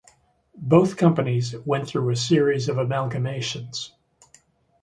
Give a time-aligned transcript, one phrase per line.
[0.57, 3.91] Both companies went through a series of amalgamations.